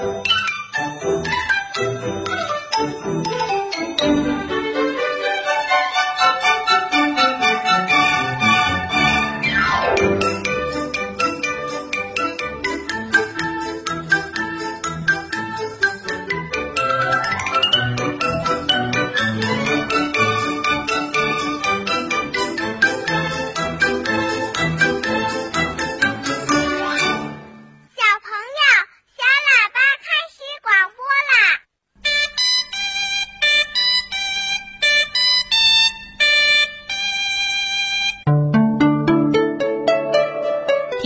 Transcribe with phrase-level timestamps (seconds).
[0.00, 0.29] 小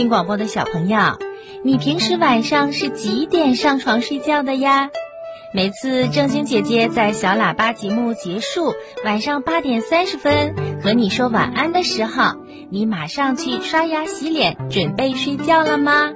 [0.05, 0.99] 听广播的小朋友，
[1.63, 4.91] 你平时晚上是几点上床睡觉的呀？
[5.51, 12.35] 每次正经姐姐在小喇叭节目结束，晚上八点三十分和你说晚安的时候，
[12.69, 16.11] 你马上去刷牙洗脸，准备睡觉了吗？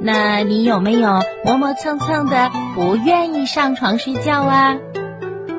[0.00, 4.76] 那你有没有磨磨蹭蹭的不愿意上床睡觉啊？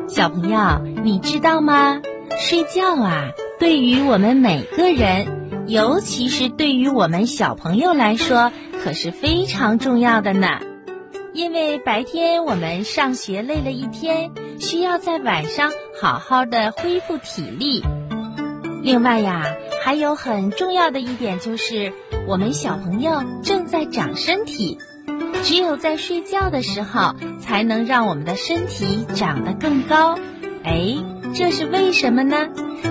[0.08, 2.00] 小朋友，你知道吗？
[2.38, 5.39] 睡觉啊，对于我们每个人，
[5.70, 8.52] 尤其是对于我们小朋友来说，
[8.84, 10.48] 可是非常重要的呢。
[11.32, 17.84] 因为白天我们上学累了一天，需要在晚上好好的恢复体力。
[18.82, 19.46] 另外呀，
[19.84, 21.94] 还有很重要的一点就是，
[22.26, 24.80] 我们小朋友正在长身体，
[25.44, 30.18] 只有在睡觉的时候，才能让我们的身体长得更高。
[30.64, 30.96] 哎，
[31.34, 32.48] 这是为什么呢？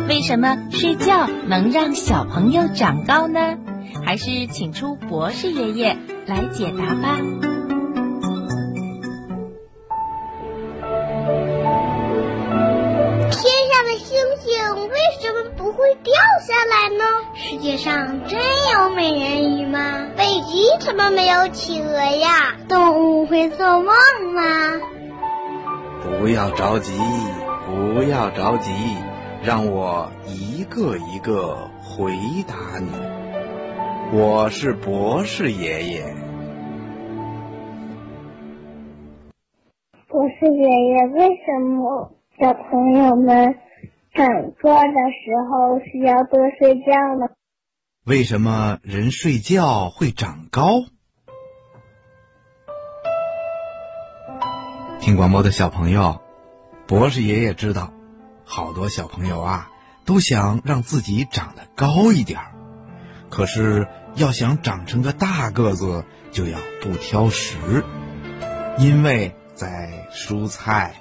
[0.09, 3.57] 为什么睡觉能让小朋友长高呢？
[4.05, 7.19] 还是请出博士爷爷来解答吧。
[13.31, 16.15] 天上的星星为什么不会掉
[16.47, 17.05] 下来呢？
[17.35, 18.41] 世界上真
[18.73, 20.07] 有美人鱼吗？
[20.17, 22.57] 北极怎么没有企鹅呀？
[22.69, 23.95] 动物会做梦
[24.35, 24.43] 吗？
[26.21, 26.93] 不要着急，
[27.69, 28.73] 不要着急，
[29.43, 32.13] 让我一个一个回
[32.47, 32.89] 答你。
[34.11, 36.03] 我是博士爷爷。
[40.09, 43.55] 博士爷爷，为什么小朋友们
[44.15, 47.29] 长个的时候需要多睡觉呢？
[48.07, 50.85] 为什么人睡觉会长高？
[55.01, 56.21] 听广播的小朋友，
[56.89, 57.93] 博士爷爷知道，
[58.47, 59.71] 好多小朋友啊
[60.07, 62.55] 都想让自己长得高一点儿，
[63.29, 67.85] 可是要想长成个大个子，就要不挑食，
[68.79, 70.95] 因为在蔬菜、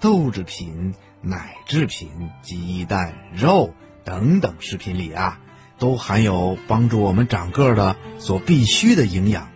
[0.00, 2.08] 豆制品、奶制品、
[2.40, 5.40] 鸡蛋、肉等等食品里啊，
[5.78, 9.50] 都含有帮助我们长个的所必需的营养。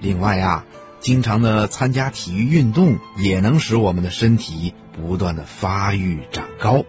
[0.00, 0.64] 另外呀、
[1.00, 6.84] 经常的参加体育运动也能使我们的身体不断的发育长高。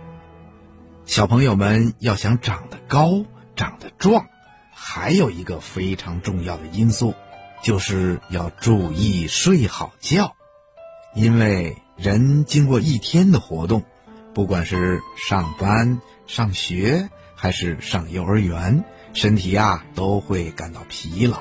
[1.06, 3.26] 小朋友们要想长得高、
[3.56, 4.28] 长得壮，
[4.74, 7.14] 还有一个非常重要的因素，
[7.64, 10.36] 就是要注意睡好觉。
[11.16, 13.84] 因为人经过一天的活动，
[14.34, 21.40] 不管是上班、上学还是上幼儿园，身体呀、都会感到疲劳。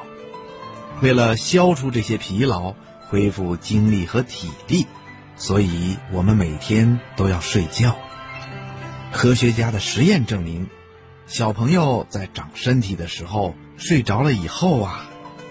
[1.03, 2.75] 为了消除这些疲劳，
[3.09, 4.87] 恢复精力和体力，
[5.37, 7.97] 所以我们每天都要睡觉。
[9.13, 10.69] 科学家的实验证明，
[11.27, 15.07] 小朋友在长身体的时候睡着了以后啊，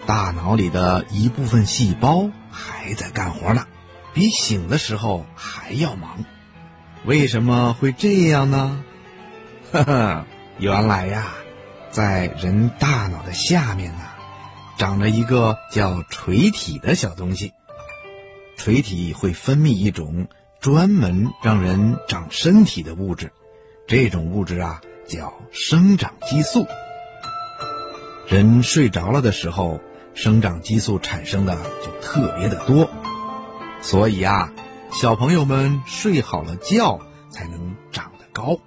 [0.05, 3.65] 大脑里的一部分细胞还在干活呢，
[4.13, 6.25] 比醒的时候还要忙。
[7.05, 8.83] 为什么会这样呢？
[9.71, 10.25] 呵呵，
[10.57, 11.27] 原来呀，
[11.91, 14.01] 在人大脑的下面呢，
[14.77, 17.53] 长着一个叫垂体的小东西。
[18.65, 20.27] 垂体会分泌一种
[20.59, 23.31] 专门让人长身体的物质，
[23.85, 26.65] 这种物质啊叫生长激素。
[28.27, 29.81] 人睡着了的时候，
[30.15, 32.89] 生长激素产生的就特别的多，
[33.83, 34.51] 所以啊，
[34.91, 36.99] 小朋友们睡好了觉
[37.29, 38.57] 才能长得高。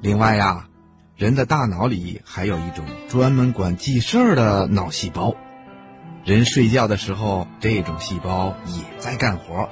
[0.00, 0.68] 另外呀、
[1.16, 5.34] 人的大脑里还有一种专门管记事儿的脑细胞。
[6.28, 9.66] 人睡觉的时候，这种细胞也在干活，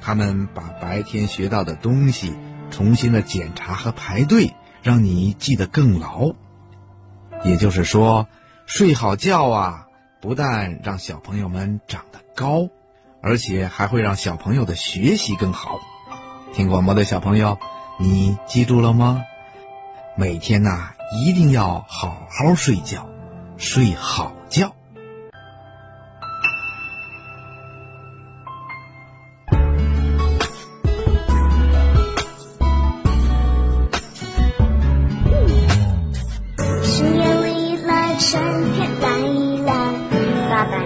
[0.00, 2.34] 他们把白天学到的东西
[2.72, 4.52] 重新的检查和排队，
[4.82, 6.32] 让你记得更牢。
[7.44, 8.26] 也就是说，
[8.66, 9.86] 睡好觉啊，
[10.20, 12.68] 不但让小朋友们长得高，
[13.22, 15.78] 而且还会让小朋友的学习更好。
[16.52, 17.60] 听广播的小朋友，
[18.00, 19.22] 你记住了吗？
[20.16, 23.08] 每天呐、一定要好好睡觉，
[23.56, 24.74] 睡好觉。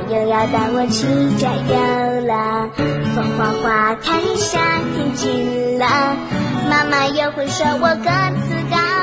[0.08, 1.06] 又要带我去
[1.38, 2.70] 郊游了
[3.14, 5.86] 风花花开夏天近了
[6.70, 8.10] 妈妈又会说我个
[8.46, 8.95] 子高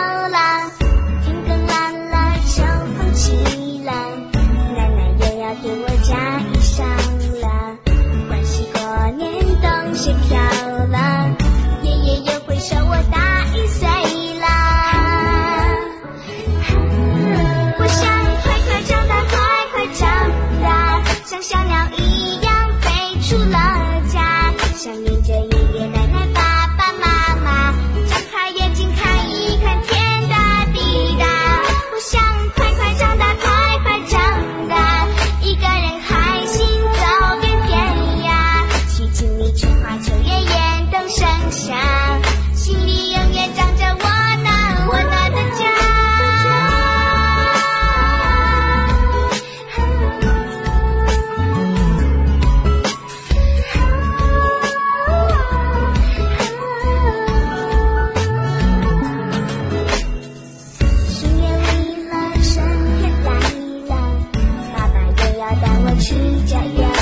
[65.63, 66.13] 带我去
[66.45, 66.93] 郊游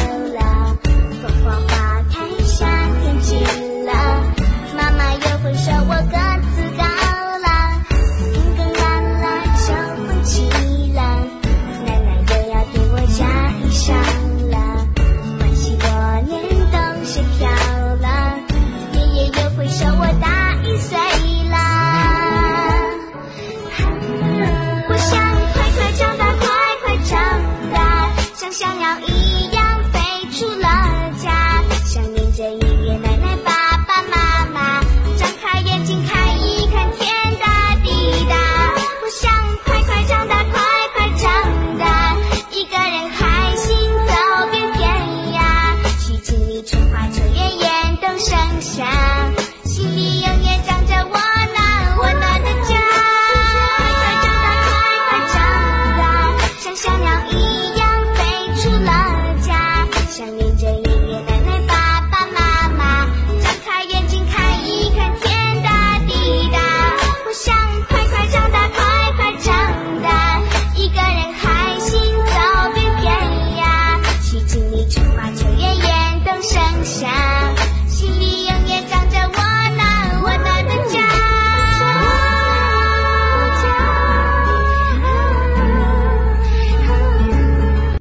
[28.52, 29.61] 像鸟一样